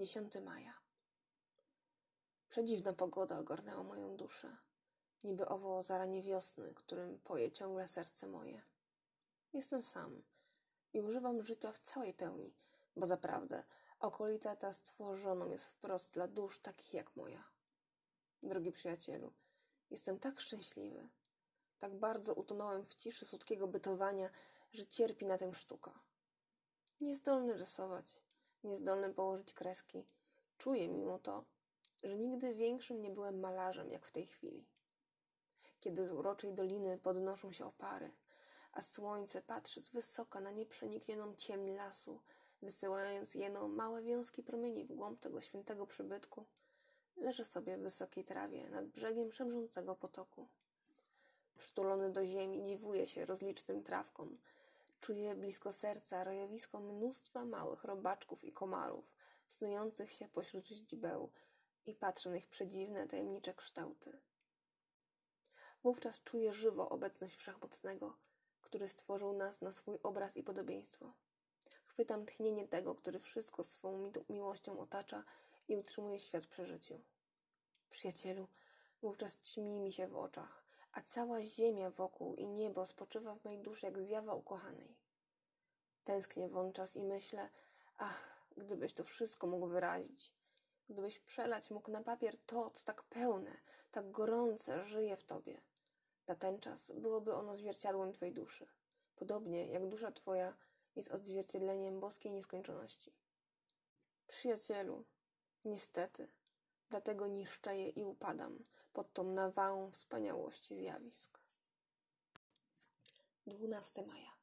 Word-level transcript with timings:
10 0.00 0.34
maja. 0.44 0.74
Przedziwna 2.48 2.92
pogoda 2.92 3.38
ogarnęła 3.38 3.82
moją 3.82 4.16
duszę. 4.16 4.56
Niby 5.24 5.48
owo 5.48 5.82
zaranie 5.82 6.22
wiosny, 6.22 6.74
którym 6.74 7.18
poje 7.18 7.52
ciągle 7.52 7.88
serce 7.88 8.26
moje. 8.26 8.62
Jestem 9.52 9.82
sam 9.82 10.22
i 10.92 11.00
używam 11.00 11.44
życia 11.44 11.72
w 11.72 11.78
całej 11.78 12.14
pełni, 12.14 12.54
bo 12.96 13.06
zaprawdę 13.06 13.64
okolica 13.98 14.56
ta 14.56 14.72
stworzoną 14.72 15.48
jest 15.48 15.64
wprost 15.64 16.12
dla 16.12 16.28
dusz 16.28 16.58
takich 16.58 16.94
jak 16.94 17.16
moja. 17.16 17.44
Drogi 18.42 18.72
przyjacielu, 18.72 19.32
jestem 19.90 20.18
tak 20.18 20.40
szczęśliwy, 20.40 21.08
tak 21.78 21.94
bardzo 21.94 22.34
utonąłem 22.34 22.84
w 22.84 22.94
ciszy 22.94 23.26
słodkiego 23.26 23.68
bytowania, 23.68 24.30
że 24.72 24.86
cierpi 24.86 25.26
na 25.26 25.38
tym 25.38 25.54
sztuka. 25.54 26.00
Niezdolny 27.00 27.52
rysować, 27.52 28.16
niezdolny 28.64 29.14
położyć 29.14 29.54
kreski, 29.54 30.06
czuję 30.58 30.88
mimo 30.88 31.18
to, 31.18 31.44
że 32.02 32.18
nigdy 32.18 32.54
większym 32.54 33.02
nie 33.02 33.10
byłem 33.10 33.40
malarzem 33.40 33.90
jak 33.90 34.06
w 34.06 34.12
tej 34.12 34.26
chwili. 34.26 34.66
Kiedy 35.80 36.06
z 36.06 36.10
uroczej 36.10 36.54
doliny 36.54 36.98
podnoszą 36.98 37.52
się 37.52 37.64
opary, 37.64 38.10
a 38.72 38.80
słońce 38.82 39.42
patrzy 39.42 39.82
z 39.82 39.88
wysoka 39.88 40.40
na 40.40 40.50
nieprzeniknioną 40.50 41.34
ciemń 41.34 41.70
lasu, 41.70 42.20
wysyłając 42.62 43.34
jeno 43.34 43.68
małe 43.68 44.02
wiązki 44.02 44.42
promieni 44.42 44.84
w 44.84 44.92
głąb 44.92 45.20
tego 45.20 45.40
świętego 45.40 45.86
przybytku, 45.86 46.46
leżę 47.16 47.44
sobie 47.44 47.78
w 47.78 47.80
wysokiej 47.80 48.24
trawie 48.24 48.68
nad 48.68 48.86
brzegiem 48.86 49.32
szemrzącego 49.32 49.94
potoku. 49.94 50.48
Przytulony 51.58 52.10
do 52.12 52.26
ziemi 52.26 52.64
dziwuję 52.64 53.06
się 53.06 53.24
rozlicznym 53.24 53.82
trawkom, 53.82 54.38
Czuję 55.00 55.34
blisko 55.34 55.72
serca 55.72 56.24
rojowisko 56.24 56.80
mnóstwa 56.80 57.44
małych 57.44 57.84
robaczków 57.84 58.44
i 58.44 58.52
komarów, 58.52 59.12
snujących 59.48 60.12
się 60.12 60.28
pośród 60.28 60.68
źdźbeł 60.68 61.32
i 61.86 61.94
patrzę 61.94 62.30
na 62.30 62.36
ich 62.36 62.48
przedziwne, 62.48 63.06
tajemnicze 63.06 63.54
kształty. 63.54 64.18
Wówczas 65.82 66.22
czuję 66.22 66.52
żywo 66.52 66.88
obecność 66.88 67.34
Wszechmocnego, 67.34 68.16
który 68.60 68.88
stworzył 68.88 69.32
nas 69.32 69.60
na 69.60 69.72
swój 69.72 69.98
obraz 70.02 70.36
i 70.36 70.42
podobieństwo. 70.42 71.12
Chwytam 71.84 72.26
tchnienie 72.26 72.68
tego, 72.68 72.94
który 72.94 73.18
wszystko 73.18 73.64
swą 73.64 74.12
miłością 74.28 74.80
otacza 74.80 75.24
i 75.68 75.76
utrzymuje 75.76 76.18
świat 76.18 76.46
przy 76.46 76.66
życiu. 76.66 77.00
Przyjacielu, 77.90 78.48
wówczas 79.02 79.40
ćmi 79.40 79.80
mi 79.80 79.92
się 79.92 80.08
w 80.08 80.16
oczach, 80.16 80.64
a 80.92 81.00
cała 81.02 81.42
ziemia 81.42 81.90
wokół 81.90 82.34
i 82.34 82.46
niebo 82.46 82.86
spoczywa 82.86 83.34
w 83.34 83.44
mej 83.44 83.58
duszy 83.58 83.86
jak 83.86 84.02
zjawa 84.02 84.34
ukochanej. 84.34 84.99
Tęsknię 86.04 86.48
wączas 86.48 86.96
i 86.96 87.02
myślę, 87.02 87.48
ach, 87.98 88.46
gdybyś 88.56 88.92
to 88.92 89.04
wszystko 89.04 89.46
mógł 89.46 89.66
wyrazić, 89.66 90.32
gdybyś 90.88 91.18
przelać 91.18 91.70
mógł 91.70 91.90
na 91.90 92.02
papier 92.02 92.38
to, 92.38 92.70
co 92.70 92.84
tak 92.84 93.02
pełne, 93.02 93.56
tak 93.90 94.10
gorące 94.10 94.82
żyje 94.82 95.16
w 95.16 95.24
tobie. 95.24 95.60
Na 96.26 96.34
ten 96.34 96.60
czas 96.60 96.92
byłoby 96.92 97.34
ono 97.34 97.56
zwierciadłem 97.56 98.12
twojej 98.12 98.34
duszy, 98.34 98.66
podobnie 99.16 99.66
jak 99.66 99.88
dusza 99.88 100.12
twoja 100.12 100.56
jest 100.96 101.10
odzwierciedleniem 101.10 102.00
boskiej 102.00 102.32
nieskończoności. 102.32 103.12
Przyjacielu, 104.26 105.04
niestety, 105.64 106.28
Dlatego 106.90 107.26
niszczeję 107.26 107.88
i 107.88 108.04
upadam 108.04 108.64
pod 108.92 109.12
tą 109.12 109.24
nawałą 109.24 109.90
wspaniałości 109.90 110.76
zjawisk. 110.78 111.40
12 113.46 114.02
maja. 114.02 114.39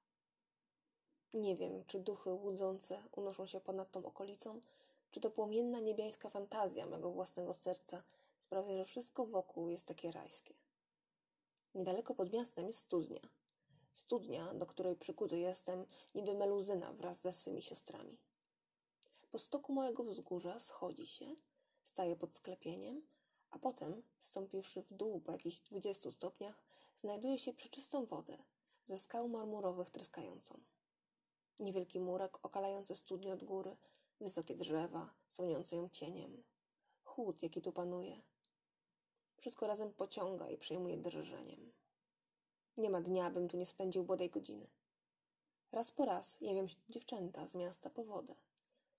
Nie 1.33 1.55
wiem, 1.55 1.83
czy 1.87 1.99
duchy 1.99 2.33
łudzące 2.33 3.03
unoszą 3.11 3.45
się 3.45 3.59
ponad 3.59 3.91
tą 3.91 4.05
okolicą, 4.05 4.59
czy 5.11 5.19
to 5.19 5.31
płomienna 5.31 5.79
niebiańska 5.79 6.29
fantazja 6.29 6.85
mego 6.85 7.11
własnego 7.11 7.53
serca 7.53 8.03
sprawia, 8.37 8.77
że 8.77 8.85
wszystko 8.85 9.25
wokół 9.25 9.69
jest 9.69 9.85
takie 9.85 10.11
rajskie. 10.11 10.53
Niedaleko 11.75 12.15
pod 12.15 12.33
miastem 12.33 12.65
jest 12.67 12.79
studnia. 12.79 13.21
Studnia, 13.93 14.53
do 14.53 14.65
której 14.65 14.95
przykuty 14.95 15.37
jestem, 15.37 15.85
niby 16.15 16.33
meluzyna 16.33 16.93
wraz 16.93 17.21
ze 17.21 17.33
swymi 17.33 17.61
siostrami. 17.61 18.17
Po 19.31 19.37
stoku 19.37 19.73
mojego 19.73 20.03
wzgórza 20.03 20.59
schodzi 20.59 21.07
się– 21.07 21.25
staje 21.87 22.15
pod 22.15 22.35
sklepieniem, 22.35 23.01
a 23.51 23.59
potem, 23.59 24.03
stąpiwszy 24.19 24.81
w 24.81 24.93
dół 24.93 25.19
po 25.19 25.31
jakichś 25.31 25.59
dwudziestu 25.59 26.11
stopniach, 26.11 26.63
znajduje 26.97 27.39
się 27.39 27.53
przeczystą 27.53 28.05
wodę, 28.05 28.37
ze 28.85 28.97
skał 28.97 29.29
marmurowych 29.29 29.89
tryskającą. 29.89 30.59
Niewielki 31.59 31.99
murek 31.99 32.45
okalający 32.45 32.95
studnię 32.95 33.33
od 33.33 33.43
góry, 33.43 33.77
wysokie 34.19 34.55
drzewa, 34.55 35.13
słoniące 35.29 35.75
ją 35.75 35.89
cieniem. 35.89 36.43
Chłód, 37.03 37.43
jaki 37.43 37.61
tu 37.61 37.71
panuje. 37.71 38.21
Wszystko 39.37 39.67
razem 39.67 39.93
pociąga 39.93 40.49
i 40.49 40.57
przejmuje 40.57 40.97
drżeniem. 40.97 41.71
Nie 42.77 42.89
ma 42.89 43.01
dnia, 43.01 43.29
bym 43.29 43.49
tu 43.49 43.57
nie 43.57 43.65
spędził 43.65 44.03
bodaj 44.03 44.29
godziny. 44.29 44.67
Raz 45.71 45.91
po 45.91 46.05
raz 46.05 46.37
jawią 46.41 46.67
się 46.67 46.75
dziewczęta 46.89 47.47
z 47.47 47.55
miasta 47.55 47.89
po 47.89 48.03
wodę 48.03 48.35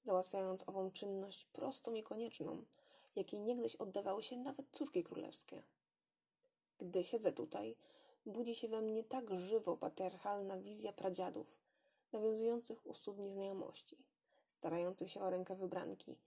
załatwiając 0.09 0.69
ową 0.69 0.91
czynność 0.91 1.45
prostą 1.45 1.95
i 1.95 2.03
konieczną, 2.03 2.65
jakiej 3.17 3.41
niegdyś 3.41 3.77
oddawały 3.77 4.23
się 4.23 4.37
nawet 4.37 4.67
córki 4.73 5.05
królewskie. 5.05 5.63
Gdy 6.79 7.05
siedzę 7.05 7.33
tutaj, 7.33 7.77
budzi 8.27 8.55
się 8.55 8.69
we 8.69 8.83
mnie 8.83 9.05
tak 9.05 9.35
żywo 9.35 9.77
patriarchalna 9.77 10.59
wizja 10.59 10.93
pradziadów, 10.93 11.57
nawiązujących 12.13 12.87
u 12.87 12.95
studni 12.95 13.31
znajomości, 13.31 13.97
starających 14.51 15.11
się 15.11 15.21
o 15.21 15.31
rękę 15.31 15.55
wybranki 15.55 16.19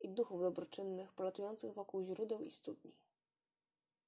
i 0.00 0.08
duchów 0.08 0.40
dobroczynnych 0.40 1.12
polatujących 1.12 1.74
wokół 1.74 2.02
źródeł 2.02 2.42
i 2.42 2.50
studni. 2.50 2.92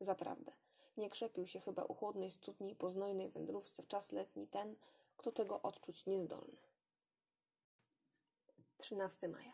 Zaprawdę, 0.01 0.53
nie 0.97 1.11
krzepił 1.11 1.47
się 1.47 1.61
chyba 1.61 1.85
u 1.85 1.95
chłodnej 1.95 2.31
studni 2.31 2.77
po 2.77 2.91
znojnej 2.91 3.29
wędrówce 3.29 3.83
w 3.83 3.89
czas 3.89 4.13
letni 4.13 4.47
ten, 4.47 4.77
kto 5.17 5.33
tego 5.33 5.63
odczuć 5.63 6.07
niezdolny. 6.07 6.57
13 8.79 9.29
maja. 9.29 9.53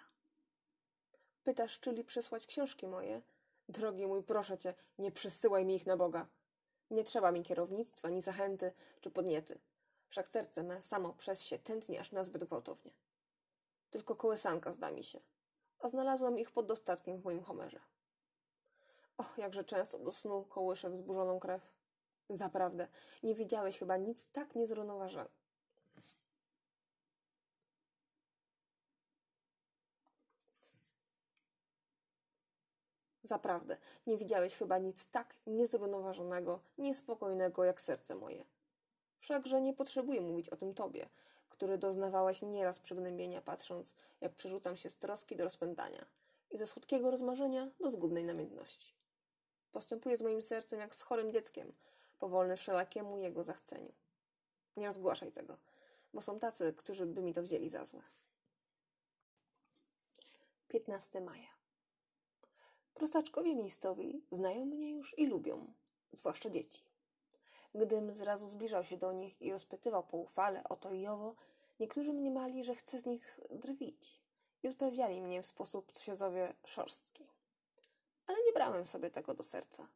Pytasz, 1.45 1.81
czyli 1.81 2.05
przysłać 2.05 2.47
książki 2.47 2.87
moje? 2.87 3.23
Drogi 3.69 4.07
mój, 4.07 4.23
proszę 4.23 4.59
cię, 4.59 4.75
nie 4.99 5.13
przysyłaj 5.13 5.65
mi 5.65 5.75
ich 5.77 5.87
na 5.87 5.97
Boga. 5.97 6.27
Nie 6.91 7.05
trzeba 7.05 7.33
mi 7.33 7.43
kierownictwa, 7.43 8.11
ni 8.11 8.23
zachęty, 8.23 8.73
czy 9.01 9.11
podniety. 9.11 9.59
Wszak 10.13 10.29
serce 10.29 10.63
me 10.63 10.83
samo 10.83 11.13
przez 11.13 11.43
się 11.43 11.59
tętni 11.59 11.99
aż 11.99 12.13
nazbyt 12.13 12.45
gwałtownie. 12.45 12.91
Tylko 13.91 14.17
kołysanka 14.17 14.73
zda 14.73 14.91
mi 14.91 15.05
się, 15.05 15.21
a 15.79 15.89
znalazłem 15.89 16.39
ich 16.39 16.51
pod 16.51 16.67
dostatkiem 16.67 17.21
w 17.21 17.25
moim 17.25 17.43
homerze. 17.43 17.81
Och, 19.17 19.39
jakże 19.39 19.65
często 19.65 19.99
do 19.99 20.13
snu 20.13 20.45
kołyszę 20.45 20.91
wzburzoną 20.91 21.41
krew. 21.41 21.63
Zaprawdę, 22.31 22.89
nie 23.23 23.35
widziałeś 23.35 23.79
chyba 23.79 23.97
nic 23.97 24.29
tak 24.33 24.55
niezrównoważonego 24.55 25.31
Zaprawdę, 33.23 33.77
nie 34.07 34.17
widziałeś 34.17 34.57
chyba 34.57 34.79
nic 34.79 35.07
tak 35.07 35.35
niezrównoważonego, 35.47 36.61
niespokojnego 36.79 37.65
jak 37.65 37.81
serce 37.81 38.15
moje. 38.15 38.45
Wszakże 39.23 39.61
nie 39.61 39.75
potrzebuję 39.75 40.21
mówić 40.21 40.49
o 40.49 40.57
tym 40.57 40.75
tobie, 40.75 41.09
który 41.49 41.79
doznawałeś 41.79 42.43
nieraz 42.43 42.79
przygnębienia, 42.79 43.43
patrząc, 43.43 43.95
jak 44.21 44.35
przerzucam 44.35 44.77
się 44.77 44.91
z 44.91 44.97
troski 44.97 45.37
do 45.37 45.45
rozpędania 45.45 46.07
i 46.51 46.59
ze 46.59 46.67
słodkiego 46.67 47.11
rozmarzenia 47.11 47.71
do 47.81 47.91
zgubnej 47.91 48.25
namiętności. 48.25 48.95
Postępuję 49.73 50.17
z 50.17 50.23
moim 50.23 50.43
sercem 50.43 50.81
jak 50.81 50.95
z 50.95 51.03
chorym 51.03 51.33
dzieckiem, 51.33 51.73
powolny 52.19 52.57
wszelakiemu 52.57 53.19
jego 53.19 53.45
zachceniu. 53.45 53.93
Nie 54.77 54.87
rozgłaszaj 54.87 55.33
tego, 55.33 55.57
bo 56.15 56.23
są 56.23 56.39
tacy, 56.39 56.73
którzy 56.73 57.07
by 57.07 57.23
mi 57.23 57.33
to 57.33 57.43
wzięli 57.43 57.71
za 57.71 57.85
złe. 57.85 58.03
15 60.69 61.21
maja. 61.21 61.51
Prostaczkowie 62.95 63.55
miejscowi 63.55 64.25
znają 64.31 64.65
mnie 64.65 64.91
już 64.91 65.19
i 65.19 65.27
lubią, 65.27 65.73
zwłaszcza 66.13 66.51
dzieci. 66.51 66.92
Gdym 67.75 68.15
zrazu 68.15 68.47
zbliżał 68.47 68.85
się 68.85 68.97
do 68.97 69.13
nich 69.13 69.43
i 69.43 69.53
rozpytywał 69.53 70.03
poufale 70.03 70.65
o 70.65 70.77
to 70.77 70.93
i 70.93 71.07
owo, 71.07 71.35
niektórzy 71.81 72.13
mniemali, 72.13 72.65
że 72.65 72.75
chcę 72.75 72.99
z 72.99 73.07
nich 73.07 73.41
drwić 73.51 74.21
i 74.63 74.69
odprawiali 74.69 75.23
mnie 75.23 75.43
w 75.43 75.47
sposób, 75.47 75.93
co 75.93 76.01
się 76.01 76.17
szorstki. 76.65 77.27
Ale 78.27 78.39
nie 78.47 78.53
brałem 78.53 78.87
sobie 78.87 79.11
tego 79.11 79.35
do 79.35 79.43
serca, 79.43 79.89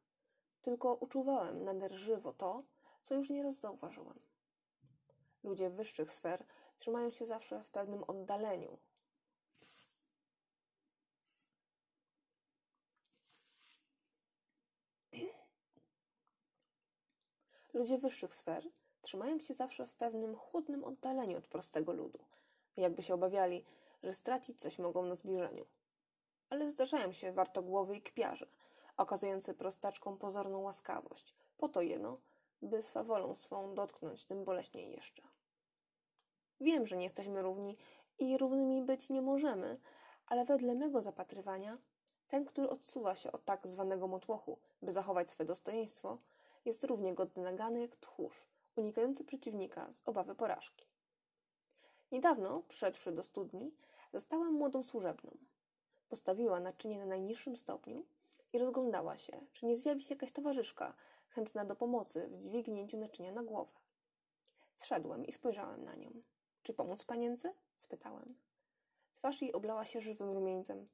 tylko 0.62 0.94
uczuwałem 0.94 1.64
nader 1.64 1.92
żywo 1.92 2.32
to, 2.32 2.62
co 3.02 3.14
już 3.14 3.30
nieraz 3.30 3.54
zauważyłem. 3.54 4.20
Ludzie 5.44 5.70
wyższych 5.70 6.12
sfer 6.12 6.44
trzymają 6.78 7.10
się 7.10 7.26
zawsze 7.26 7.62
w 7.62 7.70
pewnym 7.70 8.04
oddaleniu 8.04 8.78
Ludzie 17.74 17.98
wyższych 17.98 18.34
sfer 18.34 18.68
trzymają 19.02 19.38
się 19.38 19.54
zawsze 19.54 19.86
w 19.86 19.94
pewnym 19.94 20.36
chłodnym 20.36 20.84
oddaleniu 20.84 21.38
od 21.38 21.48
prostego 21.48 21.92
ludu, 21.92 22.18
jakby 22.76 23.02
się 23.02 23.14
obawiali, 23.14 23.64
że 24.02 24.14
stracić 24.14 24.60
coś 24.60 24.78
mogą 24.78 25.02
na 25.02 25.14
zbliżeniu. 25.14 25.66
ale 26.50 26.70
zdarzają 26.70 27.12
się 27.12 27.32
wartogłowy 27.32 27.96
i 27.96 28.02
kpiarze, 28.02 28.46
okazujący 28.96 29.54
prostaczkom 29.54 30.18
pozorną 30.18 30.58
łaskawość, 30.62 31.34
po 31.58 31.68
to 31.68 31.82
jeno, 31.82 32.18
by 32.62 32.82
swawolą 32.82 33.34
swą 33.34 33.74
dotknąć 33.74 34.24
tym 34.24 34.44
boleśniej 34.44 34.92
jeszcze. 34.92 35.22
Wiem, 36.60 36.86
że 36.86 36.96
nie 36.96 37.04
jesteśmy 37.04 37.42
równi 37.42 37.76
i 38.18 38.38
równymi 38.38 38.82
być 38.82 39.10
nie 39.10 39.22
możemy, 39.22 39.80
ale 40.26 40.44
wedle 40.44 40.74
mego 40.74 41.02
zapatrywania, 41.02 41.78
ten, 42.28 42.44
który 42.44 42.68
odsuwa 42.68 43.14
się 43.14 43.32
od 43.32 43.44
tak 43.44 43.66
zwanego 43.66 44.08
motłochu, 44.08 44.58
by 44.82 44.92
zachować 44.92 45.30
swe 45.30 45.44
dostojeństwo, 45.44 46.18
jest 46.66 46.84
równie 46.84 47.14
godny 47.14 47.42
nagany 47.42 47.80
jak 47.80 47.96
tchórz, 47.96 48.46
unikający 48.76 49.24
przeciwnika 49.24 49.92
z 49.92 50.02
obawy 50.04 50.34
porażki. 50.34 50.86
Niedawno, 52.12 52.62
przyszedłszy 52.68 53.12
do 53.12 53.22
studni, 53.22 53.74
zastałem 54.12 54.52
młodą 54.52 54.82
służebną. 54.82 55.36
Postawiła 56.08 56.60
naczynie 56.60 56.98
na 56.98 57.06
najniższym 57.06 57.56
stopniu 57.56 58.06
i 58.52 58.58
rozglądała 58.58 59.16
się, 59.16 59.46
czy 59.52 59.66
nie 59.66 59.76
zjawi 59.76 60.02
się 60.02 60.14
jakaś 60.14 60.32
towarzyszka 60.32 60.94
chętna 61.28 61.64
do 61.64 61.76
pomocy 61.76 62.28
w 62.28 62.38
dźwignięciu 62.38 62.96
naczynia 62.96 63.32
na 63.32 63.42
głowę. 63.42 63.72
Zszedłem 64.74 65.26
i 65.26 65.32
spojrzałem 65.32 65.84
na 65.84 65.94
nią. 65.94 66.22
Czy 66.62 66.74
pomóc 66.74 67.04
panience? 67.04 67.54
spytałem. 67.76 68.38
Twarz 69.14 69.42
jej 69.42 69.52
oblała 69.52 69.86
się 69.86 70.00
żywym 70.00 70.30
rumieńcem. 70.30 70.88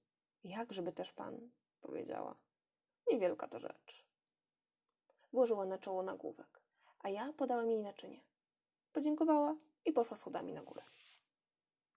Jak, 0.44 0.72
żeby 0.72 0.92
też 0.92 1.12
pan? 1.12 1.50
powiedziała. 1.80 2.36
Niewielka 3.10 3.48
to 3.48 3.58
rzecz. 3.58 4.11
Włożyła 5.32 5.64
na 5.66 5.78
czoło 5.78 6.02
nagłówek, 6.02 6.62
a 6.98 7.08
ja 7.08 7.32
podałem 7.32 7.70
jej 7.70 7.82
naczynie. 7.82 8.20
Podziękowała 8.92 9.56
i 9.84 9.92
poszła 9.92 10.16
schodami 10.16 10.52
na 10.52 10.62
górę. 10.62 10.82